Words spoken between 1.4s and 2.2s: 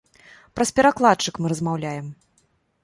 размаўляем.